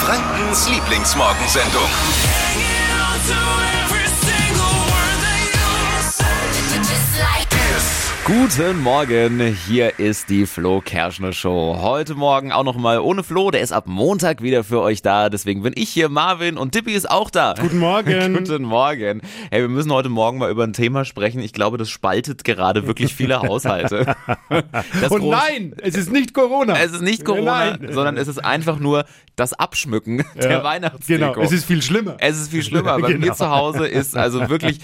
[0.00, 1.90] Frankens Lieblingsmorgensendung.
[8.30, 11.78] Guten Morgen, hier ist die Flo Kerschner Show.
[11.80, 15.28] Heute Morgen auch noch mal ohne Flo, der ist ab Montag wieder für euch da.
[15.30, 17.54] Deswegen bin ich hier, Marvin und Tippi ist auch da.
[17.60, 18.34] Guten Morgen.
[18.38, 19.20] Guten Morgen.
[19.50, 21.40] Hey, wir müssen heute Morgen mal über ein Thema sprechen.
[21.40, 24.14] Ich glaube, das spaltet gerade wirklich viele Haushalte.
[25.00, 26.76] Das Und Groß- nein, es ist nicht Corona.
[26.78, 27.88] Es ist nicht Corona, Nein.
[27.92, 29.04] sondern es ist einfach nur
[29.36, 31.32] das Abschmücken der Ja, Weihnachtsdeko.
[31.32, 32.16] Genau, es ist viel schlimmer.
[32.18, 32.98] Es ist viel schlimmer.
[33.00, 33.34] Bei mir Genau.
[33.34, 34.80] zu Hause ist also wirklich,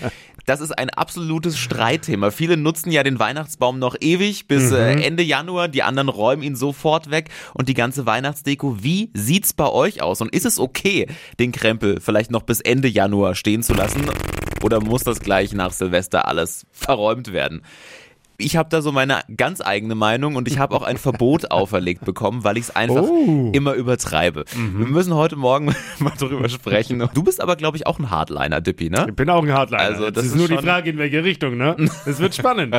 [0.46, 2.30] das ist ein absolutes Streitthema.
[2.30, 4.76] Viele nutzen ja den Weihnachtsbaum noch ewig bis Mhm.
[4.76, 5.68] äh, Ende Januar.
[5.68, 8.78] Die anderen räumen ihn sofort weg und die ganze Weihnachtsdeko.
[8.82, 10.20] Wie sieht's bei euch aus?
[10.20, 14.02] Und ist es okay, den Krempel vielleicht noch bis Ende Januar stehen zu lassen?
[14.62, 17.62] Oder muss das gleich nach Silvester alles verräumt werden?
[18.38, 22.04] Ich habe da so meine ganz eigene Meinung und ich habe auch ein Verbot auferlegt
[22.04, 23.50] bekommen, weil ich es einfach Oh.
[23.52, 24.44] immer übertreibe.
[24.54, 27.08] Wir müssen heute Morgen mal darüber sprechen.
[27.14, 29.06] Du bist aber, glaube ich, auch ein Hardliner, Dippy, ne?
[29.08, 29.82] Ich bin auch ein Hardliner.
[29.82, 31.76] Also, das ist ist nur die Frage, in welche Richtung, ne?
[32.04, 32.74] Es wird spannend.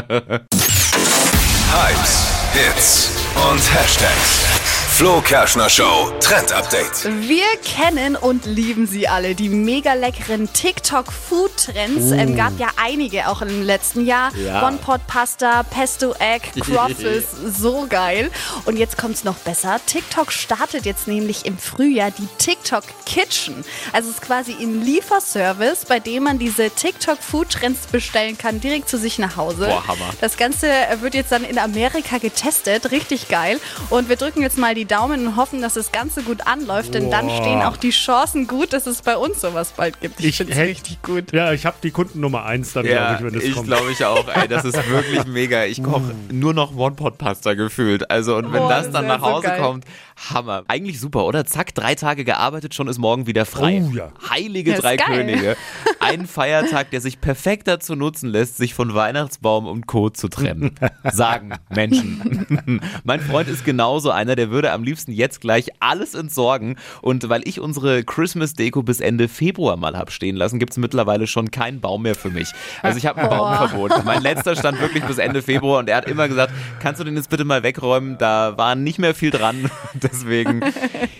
[1.72, 4.56] Hypes, Hits und Hashtags.
[4.98, 7.06] Flo Kerschner Show Trend Update.
[7.28, 12.09] Wir kennen und lieben sie alle, die mega leckeren TikTok-Food-Trends.
[12.14, 14.36] Ähm, gab ja einige auch im letzten Jahr.
[14.36, 14.68] Ja.
[14.68, 18.31] One-Pot-Pasta, Pesto-Egg, Croffles, so geil.
[18.66, 19.80] Und jetzt kommt's noch besser.
[19.86, 23.64] TikTok startet jetzt nämlich im Frühjahr die TikTok Kitchen.
[23.94, 28.98] Also es ist quasi ein Lieferservice, bei dem man diese TikTok-Food-Trends bestellen kann, direkt zu
[28.98, 29.68] sich nach Hause.
[29.68, 30.09] Boah, Hammer.
[30.22, 33.59] Das Ganze wird jetzt dann in Amerika getestet, richtig geil.
[33.92, 37.12] Und wir drücken jetzt mal die Daumen und hoffen, dass das Ganze gut anläuft, denn
[37.12, 37.38] dann Boah.
[37.38, 40.20] stehen auch die Chancen gut, dass es bei uns sowas bald gibt.
[40.20, 41.32] Ich, Ich finde es hätt- richtig gut.
[41.34, 43.68] Ja, ich habe die Kundennummer eins dann, glaube ich, wenn das ich kommt.
[43.68, 44.28] glaube ich auch.
[44.28, 45.66] Ey, das ist wirklich mega.
[45.66, 48.10] Ich koche nur noch One-Pot-Pasta gefühlt.
[48.10, 49.60] Also und wenn Oh, das das dann nach so Hause geil.
[49.62, 49.86] kommt,
[50.34, 50.64] Hammer.
[50.68, 51.46] Eigentlich super, oder?
[51.46, 53.84] Zack, drei Tage gearbeitet, schon ist morgen wieder frei.
[53.88, 54.10] Oh, ja.
[54.30, 55.08] Heilige Ja, ist drei geil.
[55.26, 55.56] Könige.
[56.08, 60.09] Ein Feiertag, der sich perfekt dazu nutzen lässt, sich von Weihnachtsbaum und Co.
[60.09, 60.72] zu trennen.
[61.12, 62.81] Sagen Menschen.
[63.03, 66.78] mein Freund ist genauso einer, der würde am liebsten jetzt gleich alles entsorgen.
[67.01, 71.28] Und weil ich unsere Christmas-Deko bis Ende Februar mal hab stehen lassen, gibt es mittlerweile
[71.28, 72.53] schon keinen Baum mehr für mich.
[72.81, 74.06] Also ich habe ein Baumverbot.
[74.06, 77.16] Mein letzter stand wirklich bis Ende Februar und er hat immer gesagt, kannst du den
[77.16, 78.17] jetzt bitte mal wegräumen?
[78.17, 79.69] Da war nicht mehr viel dran.
[79.94, 80.62] Deswegen,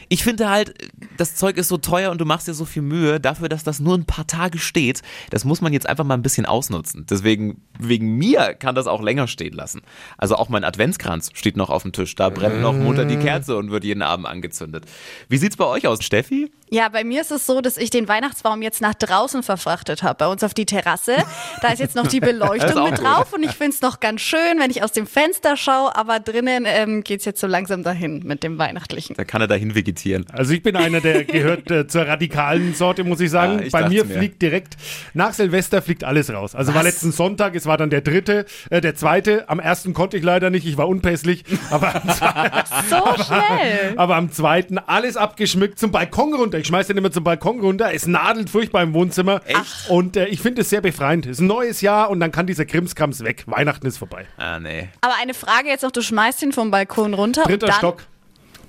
[0.08, 0.74] ich finde halt,
[1.18, 3.80] das Zeug ist so teuer und du machst dir so viel Mühe dafür, dass das
[3.80, 5.02] nur ein paar Tage steht.
[5.30, 7.06] Das muss man jetzt einfach mal ein bisschen ausnutzen.
[7.10, 9.82] Deswegen, wegen mir kann das auch länger stehen lassen.
[10.18, 12.16] Also auch mein Adventskranz steht noch auf dem Tisch.
[12.16, 14.86] Da brennt noch munter die Kerze und wird jeden Abend angezündet.
[15.30, 16.52] Wie sieht's bei euch aus, Steffi?
[16.70, 20.16] Ja, bei mir ist es so, dass ich den Weihnachtsbaum jetzt nach draußen verfrachtet habe,
[20.18, 21.16] bei uns auf die Terrasse.
[21.62, 23.06] Da ist jetzt noch die Beleuchtung mit gut.
[23.06, 26.20] drauf und ich finde es noch ganz schön, wenn ich aus dem Fenster schaue, aber
[26.20, 29.16] drinnen ähm, geht es jetzt so langsam dahin mit dem Weihnachtlichen.
[29.16, 30.26] Da kann er dahin vegetieren.
[30.34, 33.60] Also ich bin einer, der gehört äh, zur radikalen Sorte, muss ich sagen.
[33.60, 34.18] Ja, ich Bei mir mir.
[34.18, 34.76] fliegt direkt,
[35.14, 36.56] nach Silvester fliegt alles raus.
[36.56, 36.88] Also war Was?
[36.94, 39.50] letzten Sonntag, es war dann der dritte, äh, der zweite.
[39.50, 41.44] Am ersten konnte ich leider nicht, ich war unpässlich.
[41.72, 43.94] Aber am, zwe- So schnell.
[43.98, 46.58] aber am zweiten alles abgeschmückt zum Balkon runter.
[46.60, 47.94] Ich schmeiß den immer zum Balkon runter.
[47.94, 49.42] Es nadelt furchtbar im Wohnzimmer.
[49.46, 49.90] Echt?
[49.90, 51.26] Und äh, ich finde es sehr befreiend.
[51.26, 53.44] Es ist ein neues Jahr und dann kann dieser Krimskrams weg.
[53.48, 54.26] Weihnachten ist vorbei.
[54.38, 54.90] Ah, nee.
[55.02, 58.04] Aber eine Frage jetzt noch, du schmeißt ihn vom Balkon runter Dritter und dann Stock.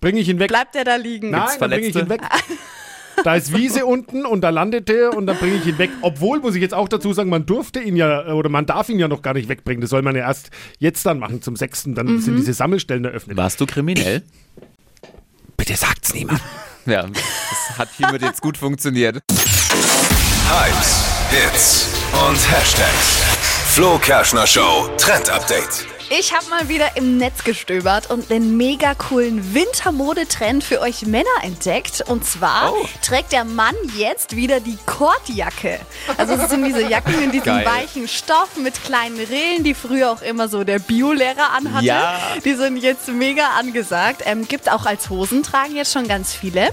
[0.01, 0.49] Bringe ich ihn weg.
[0.49, 1.31] bleibt er da liegen.
[1.31, 2.21] Nein, dann bringe ich ihn weg.
[3.25, 5.91] Da ist Wiese unten und da landet er und dann bringe ich ihn weg.
[6.03, 8.99] Obwohl, muss ich jetzt auch dazu sagen, man durfte ihn ja oder man darf ihn
[9.01, 9.81] ja noch gar nicht wegbringen.
[9.81, 11.95] Das soll man ja erst jetzt dann machen, zum 6.
[11.95, 12.21] Dann Mhm.
[12.21, 13.37] sind diese Sammelstellen eröffnet.
[13.37, 14.23] Warst du kriminell?
[15.57, 16.41] Bitte sagt's niemand.
[16.87, 19.17] Ja, das hat hiermit jetzt gut funktioniert.
[20.49, 21.89] Hypes, Hits
[22.27, 23.23] und Hashtags.
[23.75, 25.85] Flo Kerschner Show Trend Update.
[26.11, 31.29] Ich habe mal wieder im Netz gestöbert und einen mega coolen Wintermodetrend für euch Männer
[31.43, 32.03] entdeckt.
[32.07, 32.89] Und zwar Oh.
[33.05, 35.79] trägt der Mann jetzt wieder die Kordjacke.
[36.17, 37.67] Also es sind diese Jacken in diesem Geil.
[37.67, 41.85] weichen Stoff mit kleinen Rillen, die früher auch immer so der Biolehrer anhatte.
[41.85, 42.19] Ja.
[42.43, 44.23] Die sind jetzt mega angesagt.
[44.25, 46.71] Ähm, gibt auch als Hosen tragen jetzt schon ganz viele.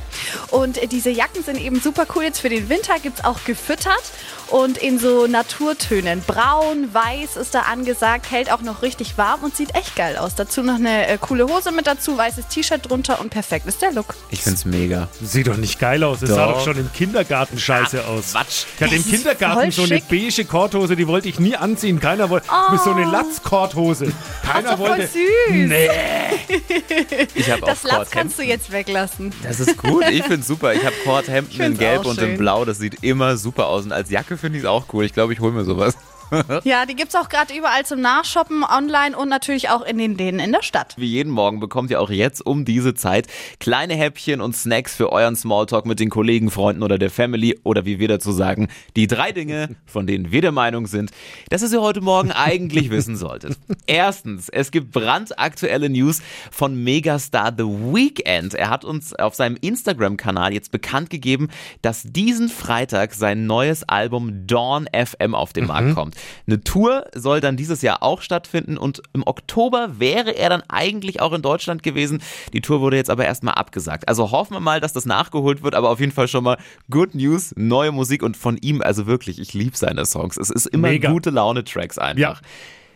[0.50, 2.24] Und diese Jacken sind eben super cool.
[2.24, 4.04] Jetzt für den Winter gibt es auch gefüttert
[4.48, 6.24] und in so Naturtönen.
[6.26, 10.36] Braun, weiß ist da angesagt, hält auch noch richtig warm und sieht echt geil aus.
[10.36, 13.92] Dazu noch eine äh, coole Hose mit dazu, weißes T-Shirt drunter und perfekt ist der
[13.92, 14.16] Look.
[14.30, 15.08] Ich find's mega.
[15.22, 16.20] Sieht doch nicht geil aus.
[16.20, 16.64] Das sah Doch.
[16.64, 18.32] schon im Kindergarten scheiße aus.
[18.34, 18.66] Quatsch.
[18.76, 21.56] Ich hatte im Das ist Kindergarten voll so eine beige Korthose, die wollte ich nie
[21.56, 22.00] anziehen.
[22.00, 22.48] Keiner wollte.
[22.72, 24.12] Mit so eine Latz-Korthose.
[24.44, 25.08] Keiner Ach, doch voll wollte.
[25.08, 25.20] süß.
[25.50, 25.90] Nee.
[27.36, 28.12] Ich habe auch Das Latz Kordhemden.
[28.12, 29.34] kannst du jetzt weglassen.
[29.44, 30.74] Das ist gut, ich find's super.
[30.74, 32.38] Ich habe Kordhemden in Gelb auch und in.
[32.38, 32.66] Blau.
[32.66, 33.84] Das sieht immer super aus.
[33.86, 35.06] Und als Jacke finde ich es auch cool.
[35.06, 35.96] Ich glaube, ich hole mir sowas.
[36.64, 40.40] Ja, die gibt's auch gerade überall zum Nachshoppen, online und natürlich auch in den Läden
[40.40, 40.96] in der Stadt.
[40.98, 43.28] Wie jeden Morgen bekommt ihr auch jetzt um diese Zeit
[43.60, 47.86] kleine Häppchen und Snacks für euren Smalltalk mit den Kollegen, Freunden oder der Family oder
[47.86, 51.12] wie wir dazu sagen, die drei Dinge, von denen wir der Meinung sind,
[51.50, 53.58] dass ihr sie heute Morgen eigentlich wissen solltet.
[53.88, 58.54] Erstens, es gibt brandaktuelle News von Megastar The Weeknd.
[58.54, 61.50] Er hat uns auf seinem Instagram-Kanal jetzt bekannt gegeben,
[61.82, 66.15] dass diesen Freitag sein neues Album Dawn FM auf den Markt kommt.
[66.48, 71.22] Eine Tour soll dann dieses Jahr auch stattfinden und im Oktober wäre er dann eigentlich
[71.22, 72.22] auch in Deutschland gewesen.
[72.54, 74.08] Die Tour wurde jetzt aber erstmal abgesagt.
[74.08, 76.58] Also hoffen wir mal, dass das nachgeholt wird, aber auf jeden Fall schon mal
[76.90, 80.38] Good News, neue Musik und von ihm, also wirklich, ich liebe seine Songs.
[80.38, 81.12] Es ist immer Mega.
[81.12, 82.42] gute Laune-Tracks einfach.
[82.42, 82.48] Ja.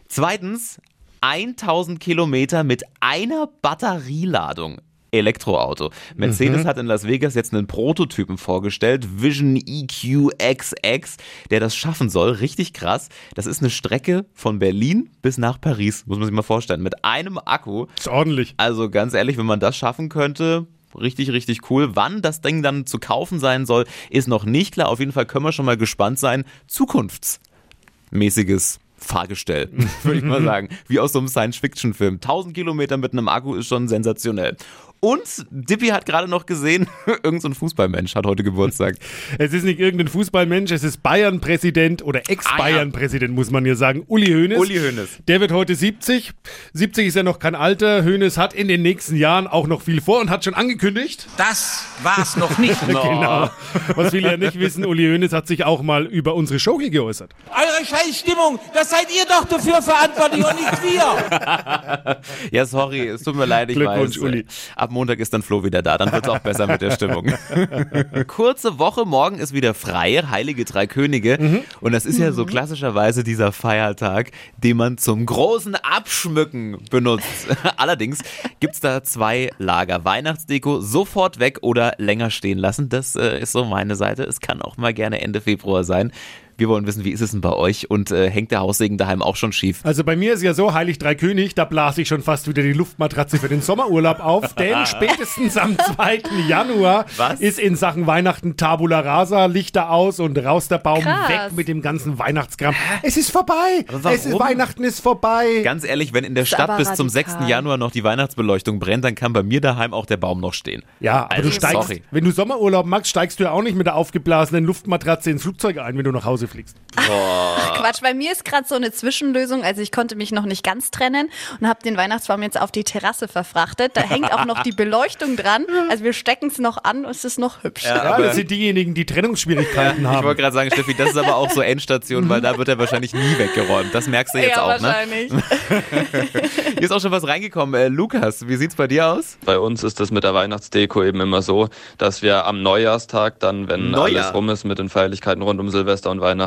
[0.08, 0.82] Zweitens,
[1.22, 4.80] 1000 Kilometer mit einer Batterieladung.
[5.12, 5.92] Elektroauto.
[6.16, 11.18] Mercedes hat in Las Vegas jetzt einen Prototypen vorgestellt, Vision EQXX,
[11.50, 12.32] der das schaffen soll.
[12.32, 13.10] Richtig krass.
[13.36, 16.82] Das ist eine Strecke von Berlin bis nach Paris, muss man sich mal vorstellen.
[16.82, 17.88] Mit einem Akku.
[17.98, 18.54] Ist ordentlich.
[18.58, 21.96] Also ganz ehrlich, wenn man das schaffen könnte, richtig, richtig cool.
[21.96, 24.90] Wann das Ding dann zu kaufen sein soll, ist noch nicht klar.
[24.90, 26.46] Auf jeden Fall können wir schon mal gespannt sein.
[26.68, 29.70] Zukunftsmäßiges Fahrgestell,
[30.04, 30.70] würde ich mal sagen.
[30.88, 32.16] Wie aus so einem Science-Fiction-Film.
[32.16, 34.58] 1000 Kilometer mit einem Akku ist schon sensationell.
[35.02, 38.96] Und Dippy hat gerade noch gesehen, irgendein so ein Fußballmensch hat heute Geburtstag.
[39.38, 44.04] Es ist nicht irgendein Fußballmensch, es ist Bayern-Präsident oder Ex-Bayern-Präsident, muss man hier sagen.
[44.08, 44.60] Uli Hoeneß.
[44.60, 45.20] Uli Hoeneß.
[45.28, 46.32] Der wird heute 70.
[46.74, 48.04] 70 ist ja noch kein Alter.
[48.04, 51.86] Hoeneß hat in den nächsten Jahren auch noch viel vor und hat schon angekündigt, Das
[52.04, 52.80] war's noch nicht.
[52.88, 53.50] genau.
[53.96, 56.90] Was viele ja nicht wissen, Uli Hoeneß hat sich auch mal über unsere Show hier
[56.90, 57.32] geäußert.
[57.50, 62.20] Eure Scheißstimmung, das seid ihr doch dafür verantwortlich und nicht wir.
[62.52, 64.24] Ja, sorry, es tut mir leid, ich Glückwunsch, weiß.
[64.24, 64.46] Uli.
[64.90, 67.32] Ab Montag ist dann Flo wieder da, dann wird's auch besser mit der Stimmung.
[68.28, 71.38] Kurze Woche, morgen ist wieder frei, Heilige Drei Könige.
[71.40, 71.60] Mhm.
[71.80, 77.50] Und das ist ja so klassischerweise dieser Feiertag, den man zum großen Abschmücken benutzt.
[77.78, 78.24] Allerdings
[78.60, 80.06] gibt's da zwei Lager.
[80.06, 82.90] Weihnachtsdeko sofort weg oder länger stehen lassen.
[82.90, 84.24] Das äh, ist so meine Seite.
[84.24, 86.12] Es kann auch mal gerne Ende Februar sein.
[86.60, 89.22] Wir wollen wissen, wie ist es denn bei euch und äh, hängt der Haussegen daheim
[89.22, 89.80] auch schon schief?
[89.84, 92.62] Also bei mir ist ja so, Heilig Drei König, da blase ich schon fast wieder
[92.62, 96.22] die Luftmatratze für den Sommerurlaub auf, denn spätestens am 2.
[96.50, 97.40] Januar Was?
[97.40, 101.30] ist in Sachen Weihnachten Tabula Rasa, Lichter aus und raus der Baum, Krass.
[101.30, 102.76] weg mit dem ganzen Weihnachtskram.
[103.04, 103.86] Es ist vorbei.
[104.12, 104.38] Es ist?
[104.38, 105.62] Weihnachten ist vorbei.
[105.64, 107.40] Ganz ehrlich, wenn in der Stadt bis zum radikal.
[107.40, 107.50] 6.
[107.50, 110.84] Januar noch die Weihnachtsbeleuchtung brennt, dann kann bei mir daheim auch der Baum noch stehen.
[111.00, 112.04] Ja, aber Also, du steigst, sorry.
[112.12, 115.78] wenn du Sommerurlaub machst, steigst du ja auch nicht mit der aufgeblasenen Luftmatratze ins Flugzeug
[115.78, 116.76] ein, wenn du nach Hause fliegst.
[116.96, 119.64] Quatsch, bei mir ist gerade so eine Zwischenlösung.
[119.64, 121.30] Also ich konnte mich noch nicht ganz trennen
[121.62, 123.92] und habe den Weihnachtsbaum jetzt auf die Terrasse verfrachtet.
[123.96, 125.66] Da hängt auch noch die Beleuchtung dran.
[125.90, 127.86] Also wir stecken es noch an und es ist noch hübsch.
[127.86, 130.24] Ja, aber- das sind diejenigen, die Trennungsschwierigkeiten Ich haben.
[130.26, 133.14] wollte gerade sagen, Steffi, das ist aber auch so Endstation, weil da wird er wahrscheinlich
[133.14, 133.94] nie weggeräumt.
[133.94, 134.84] Das merkst du jetzt ja, auch, ne?
[134.84, 135.32] wahrscheinlich.
[136.74, 137.80] Hier ist auch schon was reingekommen.
[137.80, 139.38] Äh, Lukas, wie sieht's bei dir aus?
[139.46, 143.68] Bei uns ist es mit der Weihnachtsdeko eben immer so, dass wir am Neujahrstag dann,
[143.70, 144.24] wenn Neujahr.
[144.24, 146.39] alles rum ist mit den Feierlichkeiten rund um Silvester und Weihnachten,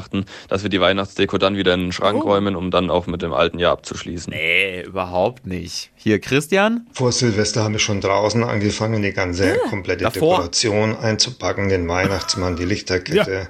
[0.48, 3.32] dass wir die Weihnachtsdeko dann wieder in den Schrank räumen, um dann auch mit dem
[3.32, 4.32] alten Jahr abzuschließen.
[4.32, 5.90] Nee, überhaupt nicht.
[5.94, 6.86] Hier, Christian?
[6.92, 10.36] Vor Silvester haben wir schon draußen angefangen, die ganze komplette davor.
[10.36, 13.48] Dekoration einzupacken, den Weihnachtsmann, die Lichterkette.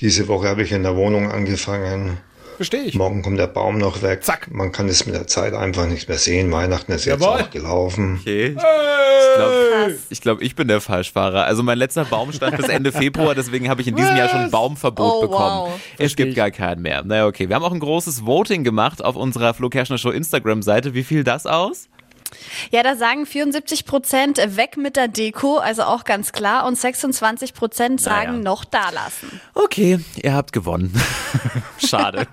[0.00, 2.18] Diese Woche habe ich in der Wohnung angefangen.
[2.60, 2.94] Verstehe ich.
[2.94, 4.22] Morgen kommt der Baum noch weg.
[4.22, 4.48] Zack.
[4.52, 6.52] Man kann es mit der Zeit einfach nicht mehr sehen.
[6.52, 7.40] Weihnachten ist jetzt Jawohl.
[7.40, 8.18] auch gelaufen.
[8.20, 8.48] Okay.
[8.50, 11.44] Ich glaube, ich, glaub, ich bin der Falschfahrer.
[11.44, 14.40] Also mein letzter Baum stand bis Ende Februar, deswegen habe ich in diesem Jahr schon
[14.40, 15.70] ein Baumverbot Oh, bekommen.
[15.70, 15.80] wow.
[15.96, 17.02] Es gibt gar keinen mehr.
[17.02, 17.48] Na okay.
[17.48, 20.92] Wir haben auch ein großes Voting gemacht auf unserer Flo Kerschner Show Instagram-Seite.
[20.92, 21.88] Wie fiel das aus?
[22.70, 26.66] Ja, da sagen 74 Prozent weg mit der Deko, also auch ganz klar.
[26.66, 28.42] Und 26 Prozent sagen Naja.
[28.42, 29.40] noch da lassen.
[29.54, 30.92] Okay, ihr habt gewonnen.
[31.78, 32.26] Schade.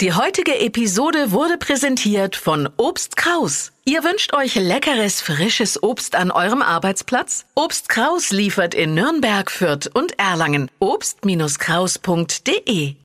[0.00, 3.72] Die heutige Episode wurde präsentiert von Obst Kraus.
[3.84, 7.44] Ihr wünscht euch leckeres, frisches Obst an eurem Arbeitsplatz?
[7.54, 10.70] Obst Kraus liefert in Nürnberg, Fürth und Erlangen.
[10.80, 12.96] Obst-Kraus.de